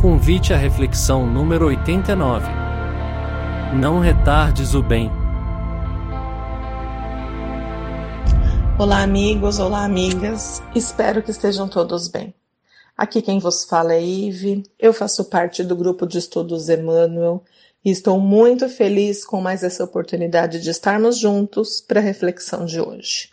[0.00, 2.46] Convite à reflexão número 89.
[3.78, 5.10] Não retardes o bem.
[8.78, 10.62] Olá, amigos, olá, amigas.
[10.74, 12.32] Espero que estejam todos bem.
[12.96, 14.62] Aqui quem vos fala é Ive.
[14.78, 17.44] Eu faço parte do grupo de estudos Emmanuel
[17.84, 22.80] e estou muito feliz com mais essa oportunidade de estarmos juntos para a reflexão de
[22.80, 23.28] hoje.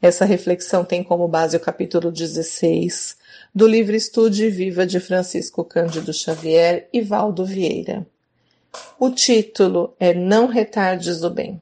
[0.00, 3.19] Essa reflexão tem como base o capítulo 16
[3.52, 8.06] do livro Estude e Viva de Francisco Cândido Xavier e Valdo Vieira.
[8.98, 11.60] O título é Não Retardes o Bem.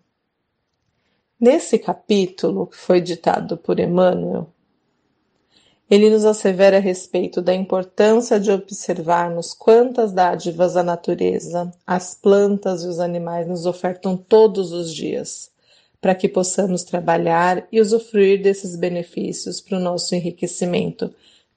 [1.41, 4.48] Nesse capítulo, que foi ditado por Emmanuel,
[5.88, 12.83] ele nos assevera a respeito da importância de observarmos quantas dádivas a natureza, as plantas
[12.83, 15.50] e os animais nos ofertam todos os dias,
[15.98, 21.11] para que possamos trabalhar e usufruir desses benefícios para o nosso enriquecimento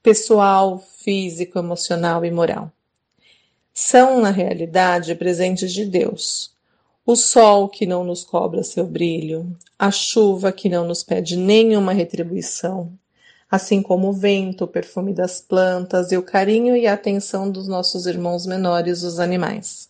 [0.04, 2.72] pessoal, físico, emocional e moral.
[3.74, 6.52] São, na realidade, presentes de Deus.
[7.06, 11.94] O sol que não nos cobra seu brilho, a chuva que não nos pede nenhuma
[11.94, 12.92] retribuição,
[13.50, 17.68] assim como o vento, o perfume das plantas e o carinho e a atenção dos
[17.68, 19.90] nossos irmãos menores, os animais.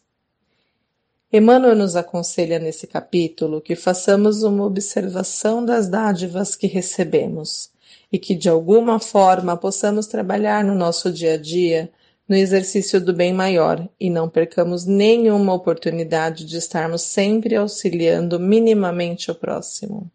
[1.31, 7.70] Emmanuel nos aconselha nesse capítulo que façamos uma observação das dádivas que recebemos
[8.11, 11.89] e que de alguma forma possamos trabalhar no nosso dia a dia
[12.27, 19.29] no exercício do bem maior e não percamos nenhuma oportunidade de estarmos sempre auxiliando minimamente
[19.29, 20.09] o próximo.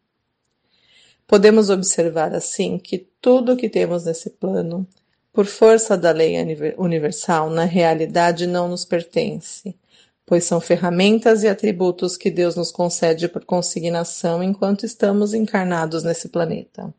[1.27, 4.87] Podemos observar assim que tudo o que temos nesse plano,
[5.31, 6.37] por força da lei
[6.79, 9.77] universal, na realidade não nos pertence,
[10.25, 16.29] pois são ferramentas e atributos que Deus nos concede por consignação enquanto estamos encarnados nesse
[16.31, 16.95] planeta.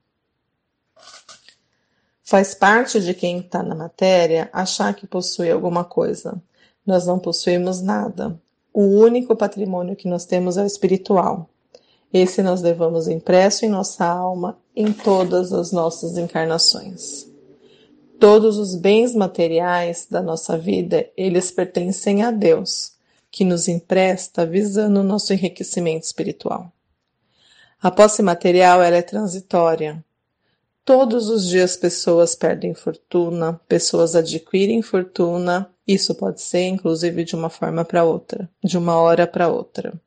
[2.23, 6.41] Faz parte de quem está na matéria achar que possui alguma coisa.
[6.85, 8.39] Nós não possuímos nada.
[8.73, 11.49] O único patrimônio que nós temos é o espiritual.
[12.11, 17.27] Esse nós levamos impresso em nossa alma em todas as nossas encarnações.
[18.19, 22.93] Todos os bens materiais da nossa vida, eles pertencem a Deus
[23.29, 26.71] que nos empresta visando o nosso enriquecimento espiritual.
[27.81, 30.03] A posse material ela é transitória.
[30.87, 35.69] Todos os dias pessoas perdem fortuna, pessoas adquirem fortuna.
[35.85, 39.99] Isso pode ser inclusive de uma forma para outra, de uma hora para outra.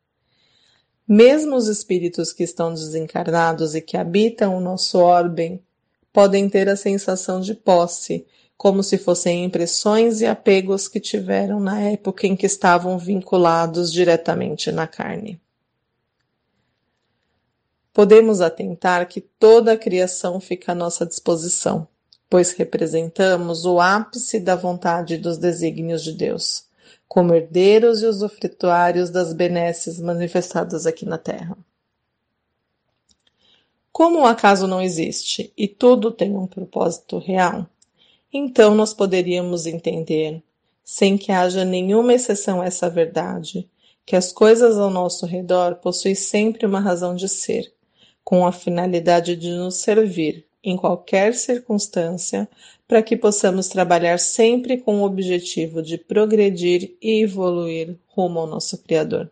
[1.06, 5.62] Mesmo os espíritos que estão desencarnados e que habitam o nosso orbe
[6.14, 8.26] podem ter a sensação de posse,
[8.56, 14.72] como se fossem impressões e apegos que tiveram na época em que estavam vinculados diretamente
[14.72, 15.38] na carne.
[17.92, 21.88] Podemos atentar que toda a criação fica à nossa disposição,
[22.28, 26.66] pois representamos o ápice da vontade e dos desígnios de Deus,
[27.08, 31.58] como herdeiros e usufrutuários das benesses manifestadas aqui na Terra.
[33.90, 37.66] Como o acaso não existe e tudo tem um propósito real,
[38.32, 40.40] então nós poderíamos entender,
[40.84, 43.68] sem que haja nenhuma exceção a essa verdade,
[44.06, 47.72] que as coisas ao nosso redor possuem sempre uma razão de ser,
[48.25, 52.48] com a finalidade de nos servir, em qualquer circunstância,
[52.86, 58.78] para que possamos trabalhar sempre com o objetivo de progredir e evoluir rumo ao nosso
[58.78, 59.31] Criador.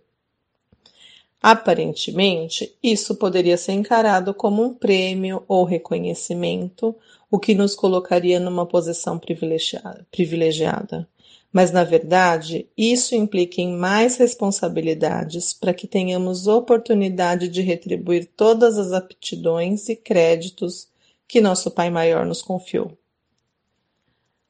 [1.41, 6.95] Aparentemente, isso poderia ser encarado como um prêmio ou reconhecimento,
[7.31, 11.09] o que nos colocaria numa posição privilegiada.
[11.53, 18.77] Mas, na verdade, isso implica em mais responsabilidades para que tenhamos oportunidade de retribuir todas
[18.79, 20.89] as aptidões e créditos
[21.27, 22.97] que nosso Pai Maior nos confiou.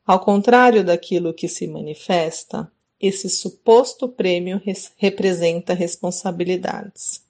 [0.05, 2.71] Ao contrário daquilo que se manifesta,
[3.01, 4.61] esse suposto prêmio
[4.97, 7.23] representa responsabilidades.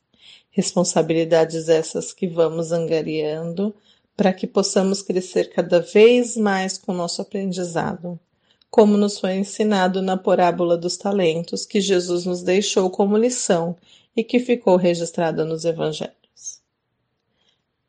[0.50, 3.74] Responsabilidades essas que vamos angariando
[4.16, 8.19] para que possamos crescer cada vez mais com nosso aprendizado,
[8.70, 13.76] como nos foi ensinado na parábola dos talentos que Jesus nos deixou como lição
[14.15, 16.61] e que ficou registrada nos evangelhos.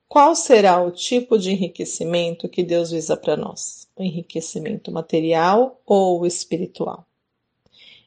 [0.08, 3.88] Qual será o tipo de enriquecimento que Deus visa para nós?
[3.96, 7.06] O enriquecimento material ou espiritual?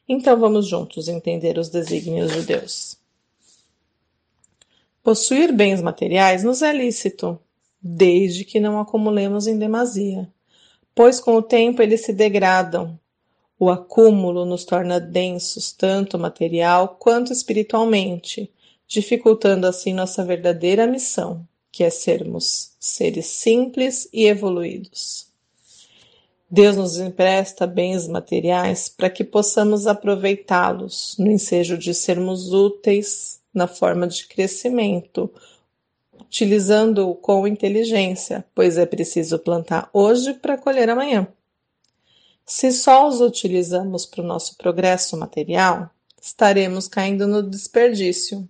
[0.07, 2.97] Então vamos juntos entender os desígnios de Deus.
[5.01, 7.39] Possuir bens materiais nos é lícito,
[7.81, 10.29] desde que não acumulemos em demasia,
[10.95, 12.99] pois com o tempo eles se degradam.
[13.59, 18.51] O acúmulo nos torna densos, tanto material quanto espiritualmente,
[18.87, 25.27] dificultando assim nossa verdadeira missão, que é sermos seres simples e evoluídos.
[26.49, 33.65] Deus nos empresta bens materiais para que possamos aproveitá-los no ensejo de sermos úteis na
[33.65, 35.31] forma de crescimento,
[36.19, 41.27] utilizando-o com inteligência, pois é preciso plantar hoje para colher amanhã.
[42.45, 45.89] Se só os utilizamos para o nosso progresso material,
[46.21, 48.47] estaremos caindo no desperdício.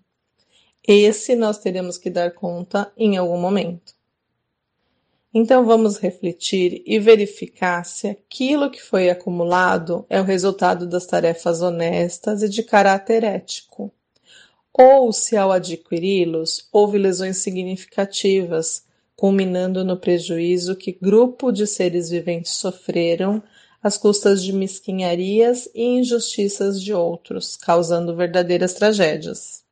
[0.85, 3.93] Esse nós teremos que dar conta em algum momento.
[5.33, 11.61] Então vamos refletir e verificar se aquilo que foi acumulado é o resultado das tarefas
[11.61, 13.91] honestas e de caráter ético,
[14.73, 18.83] ou se ao adquiri-los houve lesões significativas,
[19.15, 23.41] culminando no prejuízo que grupo de seres viventes sofreram
[23.81, 29.63] às custas de mesquinharias e injustiças de outros, causando verdadeiras tragédias.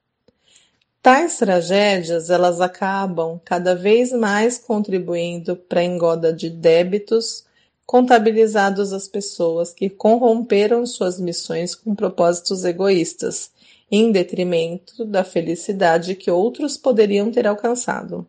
[1.01, 7.43] Tais tragédias elas acabam cada vez mais contribuindo para a engoda de débitos
[7.87, 13.51] contabilizados às pessoas que corromperam suas missões com propósitos egoístas,
[13.91, 18.25] em detrimento da felicidade que outros poderiam ter alcançado.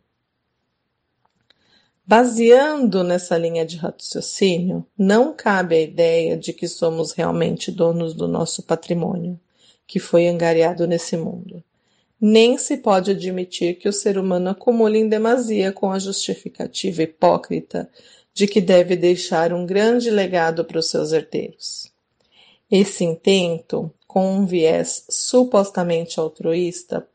[2.04, 8.26] Baseando nessa linha de raciocínio, não cabe a ideia de que somos realmente donos do
[8.26, 9.38] nosso patrimônio,
[9.86, 11.62] que foi angariado nesse mundo
[12.24, 17.90] nem se pode admitir que o ser humano acumule em demasia com a justificativa hipócrita
[18.32, 21.92] de que deve deixar um grande legado para os seus herdeiros.
[22.70, 27.08] Esse intento, com um viés supostamente altruísta,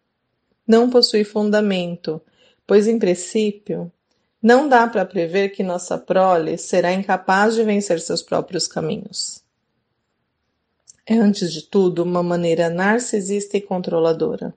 [0.67, 2.19] não possui fundamento,
[2.65, 3.91] pois, em princípio,
[4.41, 9.43] não dá para prever que nossa prole será incapaz de vencer seus próprios caminhos.
[11.05, 14.51] É, antes de tudo, uma maneira narcisista e controladora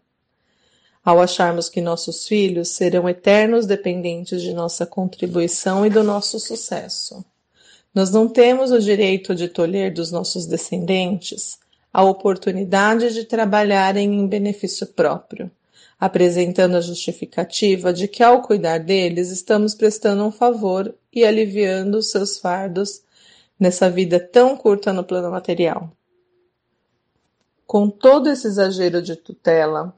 [1.05, 7.23] ao acharmos que nossos filhos serão eternos dependentes de nossa contribuição e do nosso sucesso.
[7.95, 11.59] Nós não temos o direito de tolher dos nossos descendentes
[11.93, 15.51] a oportunidade de trabalharem em benefício próprio,
[15.99, 22.11] apresentando a justificativa de que, ao cuidar deles, estamos prestando um favor e aliviando os
[22.11, 23.03] seus fardos
[23.59, 25.91] nessa vida tão curta no plano material.
[27.67, 29.95] Com todo esse exagero de tutela,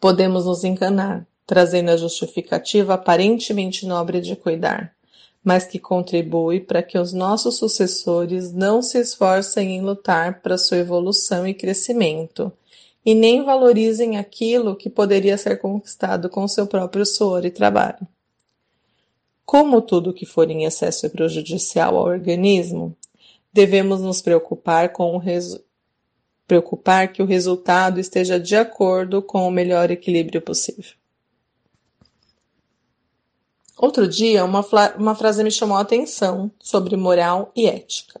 [0.00, 4.94] podemos nos enganar, trazendo a justificativa aparentemente nobre de cuidar,
[5.44, 10.78] mas que contribui para que os nossos sucessores não se esforcem em lutar para sua
[10.78, 12.52] evolução e crescimento,
[13.04, 18.06] e nem valorizem aquilo que poderia ser conquistado com seu próprio suor e trabalho.
[19.46, 22.94] Como tudo que for em excesso é prejudicial ao organismo,
[23.52, 25.70] devemos nos preocupar com o resultado
[26.46, 30.99] preocupar que o resultado esteja de acordo com o melhor equilíbrio possível.
[33.82, 34.62] Outro dia, uma,
[34.98, 38.20] uma frase me chamou a atenção sobre moral e ética.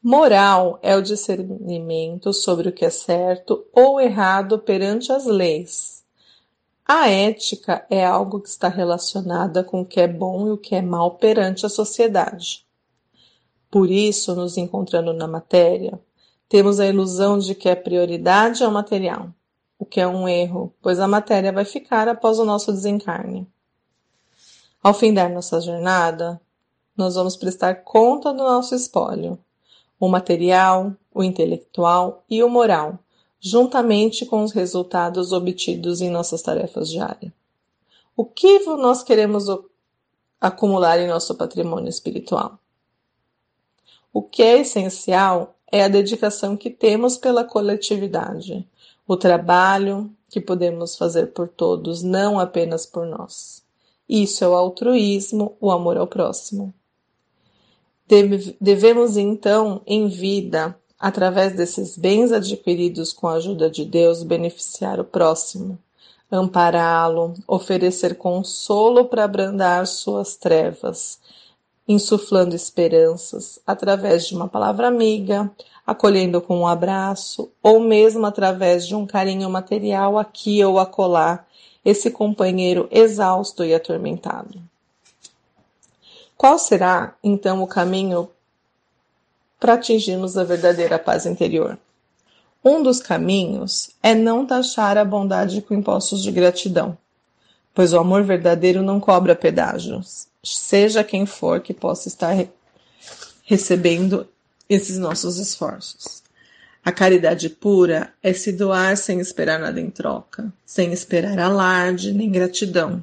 [0.00, 6.04] Moral é o discernimento sobre o que é certo ou errado perante as leis.
[6.86, 10.76] A ética é algo que está relacionada com o que é bom e o que
[10.76, 12.64] é mal perante a sociedade.
[13.68, 15.98] Por isso, nos encontrando na matéria,
[16.48, 19.28] temos a ilusão de que a prioridade é o material,
[19.76, 23.44] o que é um erro, pois a matéria vai ficar após o nosso desencarne.
[24.86, 26.40] Ao findar nossa jornada,
[26.96, 29.36] nós vamos prestar conta do nosso espólio,
[29.98, 32.96] o material, o intelectual e o moral,
[33.40, 37.32] juntamente com os resultados obtidos em nossas tarefas diárias.
[38.16, 39.46] O que nós queremos
[40.40, 42.56] acumular em nosso patrimônio espiritual?
[44.12, 48.64] O que é essencial é a dedicação que temos pela coletividade,
[49.04, 53.65] o trabalho que podemos fazer por todos, não apenas por nós.
[54.08, 56.72] Isso é o altruísmo, o amor ao próximo.
[58.60, 65.04] Devemos então, em vida, através desses bens adquiridos com a ajuda de Deus, beneficiar o
[65.04, 65.78] próximo,
[66.30, 71.18] ampará-lo, oferecer consolo para abrandar suas trevas,
[71.88, 75.50] insuflando esperanças através de uma palavra amiga,
[75.86, 81.44] acolhendo com um abraço, ou mesmo através de um carinho material aqui ou acolá,
[81.84, 84.60] esse companheiro exausto e atormentado.
[86.36, 88.28] Qual será, então, o caminho
[89.58, 91.78] para atingirmos a verdadeira paz interior?
[92.64, 96.98] Um dos caminhos é não taxar a bondade com impostos de gratidão,
[97.72, 102.48] pois o amor verdadeiro não cobra pedágios, seja quem for que possa estar re
[103.44, 104.26] recebendo
[104.68, 106.22] esses nossos esforços.
[106.84, 112.30] A caridade pura é se doar sem esperar nada em troca, sem esperar alarde nem
[112.30, 113.02] gratidão,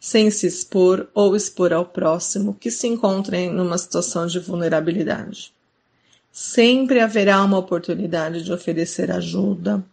[0.00, 5.52] sem se expor ou expor ao próximo que se encontra em uma situação de vulnerabilidade.
[6.32, 9.84] Sempre haverá uma oportunidade de oferecer ajuda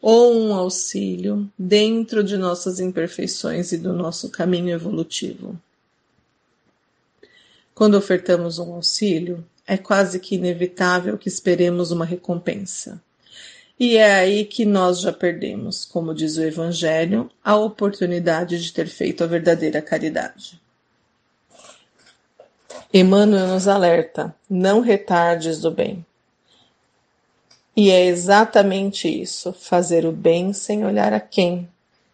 [0.00, 5.58] ou um auxílio dentro de nossas imperfeições e do nosso caminho evolutivo.
[7.74, 13.00] Quando ofertamos um auxílio, é quase que inevitável que esperemos uma recompensa.
[13.78, 18.86] E é aí que nós já perdemos, como diz o Evangelho, a oportunidade de ter
[18.86, 20.60] feito a verdadeira caridade.
[22.92, 26.04] Emmanuel nos alerta: não retardes do bem.
[27.74, 31.68] E é exatamente isso: fazer o bem sem olhar a quem,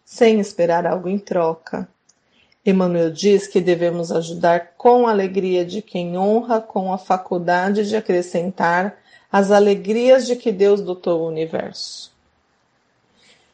[0.05, 1.87] sem esperar algo em troca.
[2.69, 7.95] Emmanuel diz que devemos ajudar com a alegria de quem honra com a faculdade de
[7.95, 8.97] acrescentar
[9.31, 12.11] as alegrias de que Deus dotou o universo.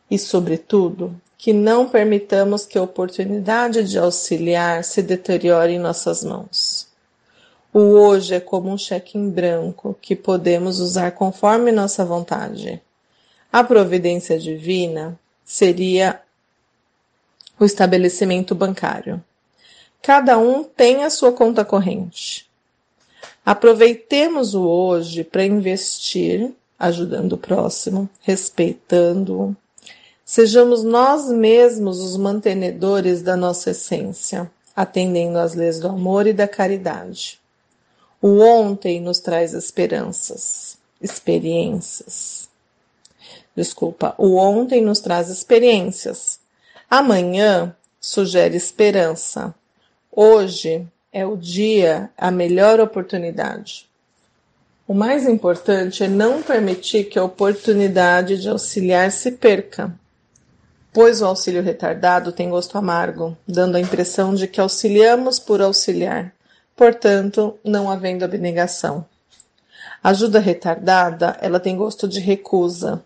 [0.10, 6.88] E, sobretudo, que não permitamos que a oportunidade de auxiliar se deteriore em nossas mãos.
[7.74, 12.81] O hoje é como um cheque em branco que podemos usar conforme nossa vontade.
[13.51, 16.22] A providência divina seria
[17.59, 19.24] o estabelecimento bancário.
[20.01, 22.47] Cada um tem a sua conta corrente.
[23.45, 29.55] Aproveitemos o hoje para investir, ajudando o próximo, respeitando-o.
[30.24, 36.47] Sejamos nós mesmos os mantenedores da nossa essência, atendendo às leis do amor e da
[36.47, 37.39] caridade.
[38.21, 42.50] O ontem nos traz esperanças, experiências.
[43.55, 46.39] Desculpa, o ontem nos traz experiências.
[46.89, 49.54] Amanhã sugere esperança.
[50.12, 53.89] Hoje é o dia, a melhor oportunidade.
[54.88, 59.92] O mais importante é não permitir que a oportunidade de auxiliar se perca,
[60.94, 66.32] pois o auxílio retardado tem gosto amargo, dando a impressão de que auxiliamos por auxiliar,
[66.75, 69.04] portanto, não havendo abnegação.
[70.04, 73.04] Ajuda retardada, ela tem gosto de recusa.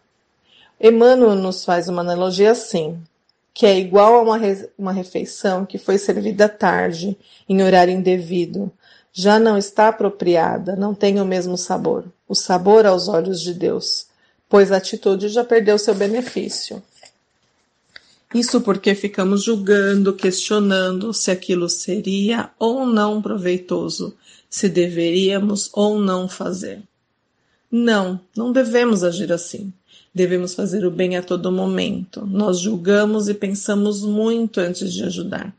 [0.82, 3.02] Emmanuel nos faz uma analogia assim:
[3.54, 8.72] que é igual a uma, re uma refeição que foi servida tarde, em horário indevido,
[9.12, 14.08] já não está apropriada, não tem o mesmo sabor, o sabor aos olhos de Deus,
[14.48, 16.82] pois a atitude já perdeu seu benefício.
[18.34, 24.16] Isso porque ficamos julgando, questionando se aquilo seria ou não proveitoso,
[24.48, 26.82] se deveríamos ou não fazer.
[27.72, 29.74] Não, não devemos agir assim.
[30.14, 32.26] Devemos fazer o bem a todo momento.
[32.26, 35.54] Nós julgamos e pensamos muito antes de ajudar.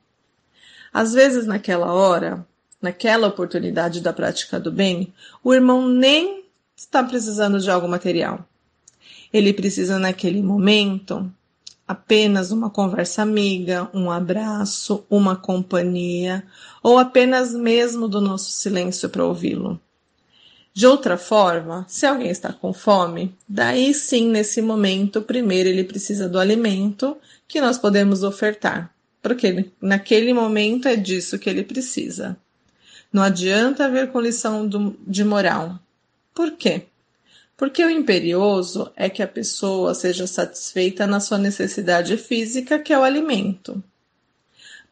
[0.93, 2.45] Às vezes, naquela hora,
[2.83, 5.13] naquela oportunidade da prática do bem,
[5.45, 6.45] o irmão nem
[6.77, 8.45] está precisando de algo material.
[9.33, 11.31] Ele precisa, naquele momento,
[11.87, 16.45] apenas uma conversa amiga, um abraço, uma companhia,
[16.83, 19.81] ou apenas mesmo do nosso silêncio para ouvi-lo.
[20.73, 26.29] De outra forma, se alguém está com fome, daí sim, nesse momento, primeiro ele precisa
[26.29, 27.17] do alimento
[27.49, 32.37] que nós podemos ofertar, porque naquele momento é disso que ele precisa.
[33.13, 35.79] Não adianta ver com lição do, de moral.
[36.33, 36.83] Por quê?
[37.57, 42.99] Porque o imperioso é que a pessoa seja satisfeita na sua necessidade física, que é
[42.99, 43.83] o alimento.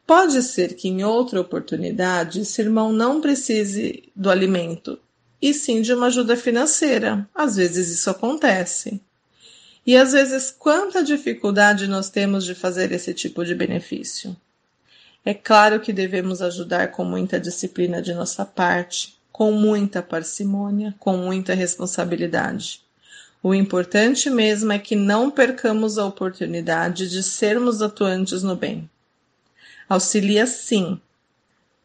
[0.05, 4.99] Pode ser que em outra oportunidade esse irmão não precise do alimento,
[5.41, 7.27] e sim de uma ajuda financeira.
[7.33, 9.01] Às vezes isso acontece.
[9.85, 14.35] E às vezes, quanta dificuldade nós temos de fazer esse tipo de benefício?
[15.25, 21.17] É claro que devemos ajudar com muita disciplina de nossa parte, com muita parcimônia, com
[21.17, 22.81] muita responsabilidade.
[23.41, 28.89] O importante mesmo é que não percamos a oportunidade de sermos atuantes no bem.
[29.87, 30.99] Auxilia sim,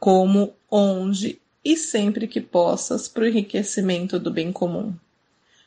[0.01, 4.93] como, onde e sempre que possas para o enriquecimento do bem comum.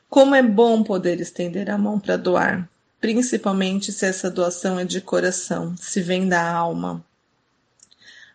[0.10, 2.70] Como é bom poder estender a mão para doar,
[3.02, 7.04] principalmente se essa doação é de coração, se vem da alma.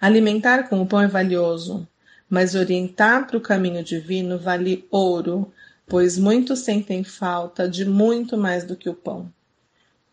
[0.00, 1.86] Alimentar com o pão é valioso,
[2.28, 5.52] mas orientar para o caminho divino vale ouro,
[5.86, 9.32] pois muitos sentem falta de muito mais do que o pão.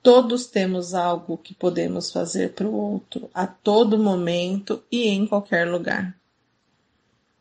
[0.03, 5.67] Todos temos algo que podemos fazer para o outro a todo momento e em qualquer
[5.69, 6.18] lugar.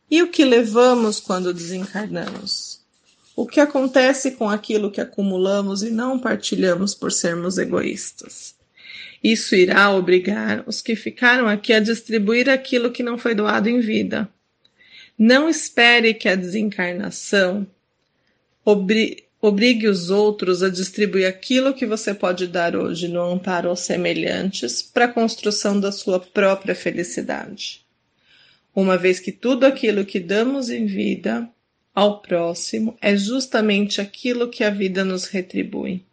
[0.09, 2.81] E o que levamos quando desencarnamos?
[3.35, 8.55] O que acontece com aquilo que acumulamos e não partilhamos por sermos egoístas?
[9.23, 13.79] Isso irá obrigar os que ficaram aqui a distribuir aquilo que não foi doado em
[13.79, 14.29] vida.
[15.17, 17.67] Não espere que a desencarnação
[19.41, 24.83] Obrigue os outros a distribuir aquilo que você pode dar hoje no amparo aos semelhantes
[24.83, 27.81] para a construção da sua própria felicidade.
[28.79, 31.49] Uma vez que tudo aquilo que damos em vida
[31.93, 36.05] ao próximo é justamente aquilo que a vida nos retribui.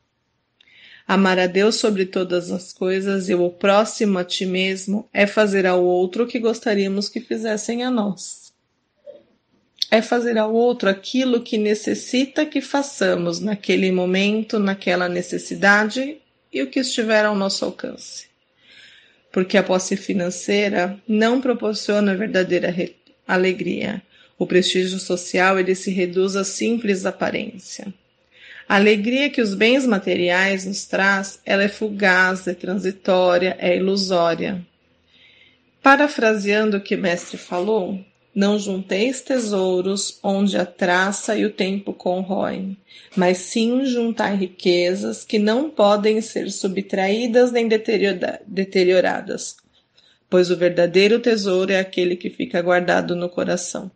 [1.06, 5.64] Amar a Deus sobre todas as coisas e o próximo a ti mesmo é fazer
[5.64, 8.52] ao outro o que gostaríamos que fizessem a nós.
[9.88, 16.20] É fazer ao outro aquilo que necessita que façamos naquele momento, naquela necessidade
[16.52, 18.26] e o que estiver ao nosso alcance.
[19.36, 22.74] Porque a posse financeira não proporciona verdadeira
[23.28, 24.02] alegria.
[24.38, 27.92] O prestígio social ele se reduz a simples aparência.
[28.66, 34.66] A alegria que os bens materiais nos traz, ela é fugaz, é transitória, é ilusória.
[35.82, 38.02] Parafraseando o que mestre falou,
[38.36, 42.76] não junteis tesouros onde a traça e o tempo corroem,
[43.16, 47.66] mas sim juntai riquezas que não podem ser subtraídas nem
[48.46, 49.56] deterioradas,
[50.28, 53.90] pois o verdadeiro tesouro é aquele que fica guardado no coração.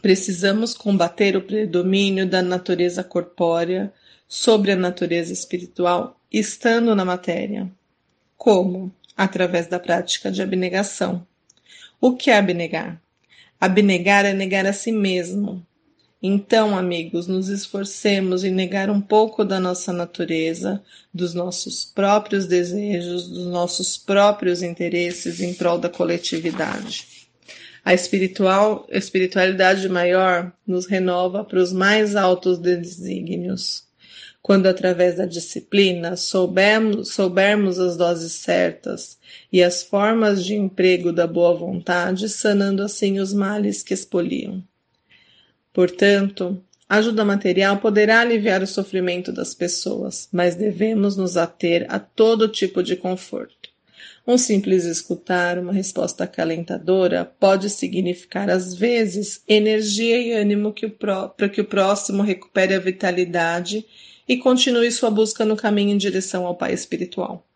[0.00, 3.92] Precisamos combater o predomínio da natureza corpórea
[4.28, 7.68] sobre a natureza espiritual, estando na matéria.
[8.36, 8.94] Como?
[9.16, 11.26] Através da prática de abnegação.
[12.06, 13.00] O que é abnegar?
[13.58, 15.66] Abnegar é negar a si mesmo.
[16.22, 20.82] Então, amigos, nos esforcemos em negar um pouco da nossa natureza,
[21.14, 27.06] dos nossos próprios desejos, dos nossos próprios interesses em prol da coletividade.
[27.82, 33.83] A espiritual, espiritualidade maior nos renova para os mais altos desígnios.
[34.44, 39.16] Quando, através da disciplina, soubermos, soubermos as doses certas
[39.50, 44.62] e as formas de emprego da boa vontade, sanando assim os males que expoliam.
[45.72, 52.46] Portanto, ajuda material poderá aliviar o sofrimento das pessoas, mas devemos nos ater a todo
[52.46, 53.70] tipo de conforto.
[54.26, 60.74] Um simples escutar, uma resposta acalentadora, pode significar, às vezes, energia e ânimo
[61.34, 63.86] para que o próximo recupere a vitalidade
[64.28, 67.46] e continue sua busca no caminho em direção ao Pai espiritual.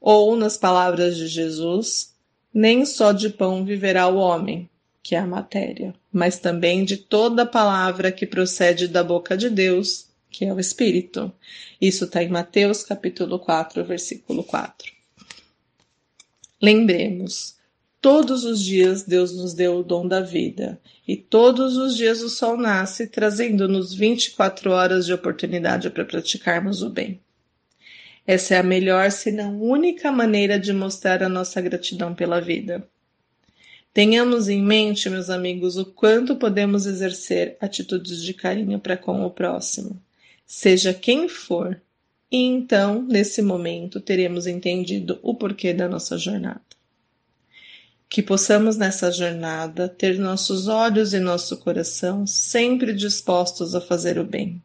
[0.00, 2.14] Ou, nas palavras de Jesus,
[2.52, 4.68] nem só de pão viverá o homem,
[5.02, 10.06] que é a matéria, mas também de toda palavra que procede da boca de Deus,
[10.30, 11.32] que é o Espírito.
[11.80, 14.92] Isso está em Mateus capítulo 4, versículo 4.
[16.62, 17.56] Lembremos,
[18.00, 22.28] todos os dias Deus nos deu o dom da vida, e todos os dias o
[22.28, 27.20] sol nasce, trazendo-nos 24 horas de oportunidade para praticarmos o bem.
[28.26, 32.88] Essa é a melhor, se não única maneira de mostrar a nossa gratidão pela vida.
[33.92, 39.30] Tenhamos em mente, meus amigos, o quanto podemos exercer atitudes de carinho para com o
[39.30, 40.00] próximo,
[40.46, 41.80] seja quem for,
[42.30, 46.79] e então, nesse momento, teremos entendido o porquê da nossa jornada.
[48.10, 54.24] Que possamos nessa jornada ter nossos olhos e nosso coração sempre dispostos a fazer o
[54.24, 54.60] bem.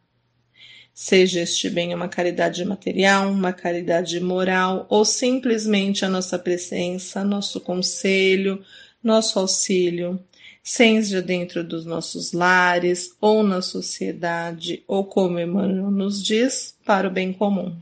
[0.91, 7.61] Seja este bem uma caridade material, uma caridade moral ou simplesmente a nossa presença, nosso
[7.61, 8.65] conselho,
[9.03, 10.19] nosso auxílio,
[10.63, 17.11] seja dentro dos nossos lares ou na sociedade, ou como Emmanuel nos diz, para o
[17.11, 17.77] bem comum,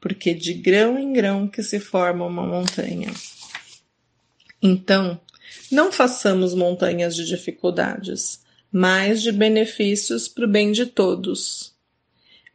[0.00, 3.12] porque de grão em grão que se forma uma montanha.
[4.66, 5.20] Então,
[5.70, 8.40] não façamos montanhas de dificuldades,
[8.72, 11.72] mas de benefícios para o bem de todos.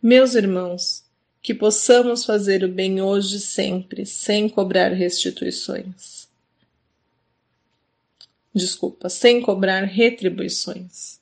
[0.02, 1.04] Meus irmãos,
[1.42, 6.22] que possamos fazer o bem hoje sempre, sem cobrar restituições
[8.54, 11.20] desculpa, sem cobrar retribuições.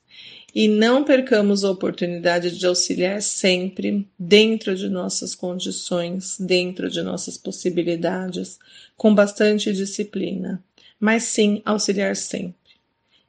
[0.52, 7.38] E não percamos a oportunidade de auxiliar sempre dentro de nossas condições, dentro de nossas
[7.38, 8.58] possibilidades,
[8.96, 10.62] com bastante disciplina,
[11.00, 12.54] mas sim auxiliar sempre.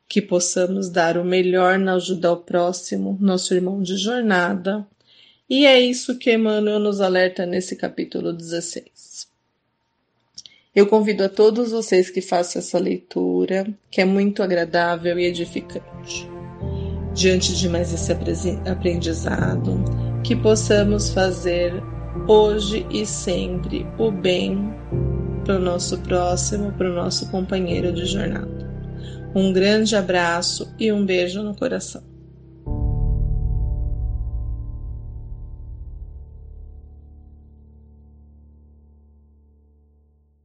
[0.08, 4.86] Que possamos dar o melhor na ajuda ao próximo, nosso irmão de jornada.
[5.50, 9.32] E é isso que Emmanuel nos alerta nesse capítulo 16.
[10.76, 16.30] Eu convido a todos vocês que façam essa leitura, que é muito agradável e edificante.
[17.14, 18.12] Diante de mais esse
[18.66, 19.84] aprendizado,
[20.24, 21.74] que possamos fazer
[22.28, 24.74] hoje e sempre o bem
[25.44, 28.70] para o nosso próximo, para o nosso companheiro de jornada.
[29.34, 32.11] Um grande abraço e um beijo no coração.